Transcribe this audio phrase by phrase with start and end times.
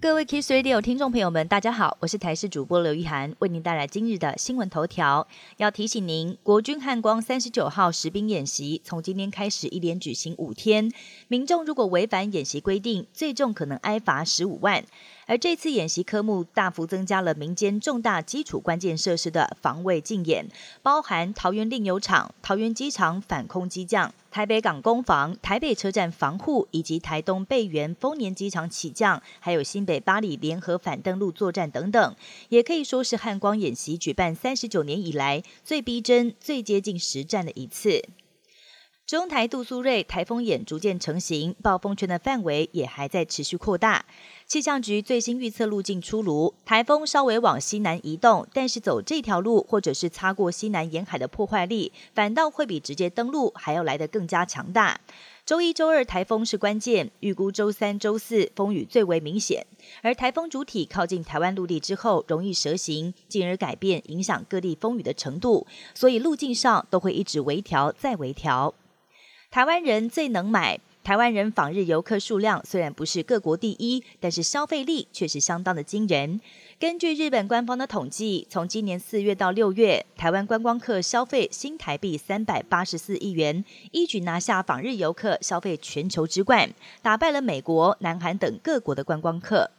[0.00, 5.26] 各位 Kiss Radio 听众朋友们，大家好，我是台视主播刘玉涵，为您带来今日的新闻头条。
[5.56, 10.92] 要提醒您，国军汉光三十九号实兵演习从今天开始一连举行五天，
[11.26, 14.84] 民众如果违反演习规定，最重可能挨罚十五万。
[15.28, 20.48] 而这次演习科目大幅增加了民间重大基础关键设施的防卫竞演，
[20.82, 32.16] 包含桃园令油厂、桃园机场反空机降、台北港攻防、台北车站防护，以及台东备援丰年机场起降，还有新北巴黎联合反登陆作战等等，
[32.48, 38.02] 也可以说是汉光演习举办三十九年以来最逼真、最接近实战的一次。
[39.08, 44.04] 中台杜苏芮台风眼逐渐成型，暴风圈的范围也还在持续扩大。
[44.46, 55.00] 气象局最新预测路径出炉，台风稍微往西南移动，但是走这条路或者是擦过西南沿海的破坏力，反倒会比直接登陆还要来得更加强大。
[55.46, 59.66] 周一周二台风是关键，预估周三、周四风雨最为明显。
[60.02, 68.74] 而台风主体靠近台湾陆地之后，容易蛇行，进而改变影响各地风雨的程度，所以路径上都会一直微调再微调。
[69.50, 70.78] 台湾人最能买。
[71.02, 76.38] 台湾人访日游客数量虽然不是各国第一，但是消费力却是相当的惊人。
[76.78, 86.68] 根据日本官方的统计，从今年四月到六月，台湾观光客消费新台币三百八十四亿元，一举拿下访日游客消费全球之冠，
[87.00, 89.70] 打败了美国、南韩等各国的观光客。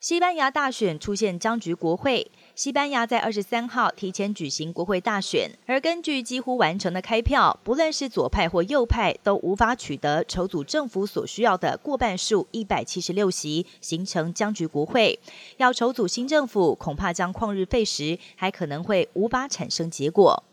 [0.00, 2.30] 西班牙大选出现僵局，国会。
[2.54, 15.18] 西班牙在二十三号提前举行国会大选，而根据几乎完成的开票，不论是左派或右派都无法取得筹组政府所需要的过半数一百七十六席，形成僵局国会。
[15.56, 20.44] 要筹组新政府，恐怕将旷日费时，还可能会无法产生结果。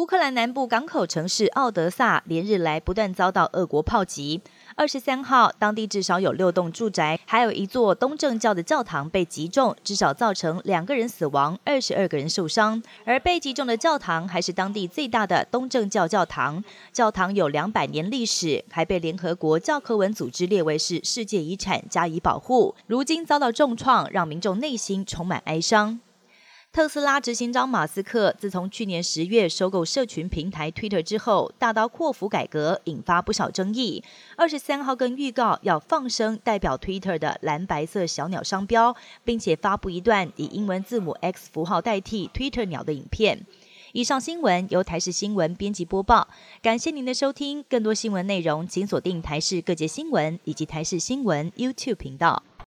[0.00, 4.40] 乌克兰南部港口城市奥德萨连日来不断遭到俄国炮击。
[4.74, 12.82] 二十三号，当地至少有六栋住宅，还有一座东正教的教堂被击中，至少造成两个人死亡，二十二个人受伤。
[13.04, 22.74] 而被击中的教堂还是当地最大的东正教教堂，教堂有两百年历史，还被联合国教科文组织列为是世界遗产加以保护。
[22.86, 26.00] 如今遭到重创，让民众内心充满哀伤。
[26.72, 34.04] 特斯拉执行长马斯克自从去年十月收购社群平台 Twitter 之后，大刀阔斧改革，引发不少争议。
[34.36, 38.94] 二十三号更预告要放生代表 Twitter 的蓝白色小鸟商标，
[39.24, 43.44] 并且发布一段以英文字母 X 符号代替 Twitter 鸟的影片。
[43.90, 46.28] 以上新闻由台视新闻编辑播报，
[46.62, 47.64] 感谢您的收听。
[47.68, 52.44] 更多新闻内容，请锁定台视各节新闻以及台视新闻 YouTube 频道。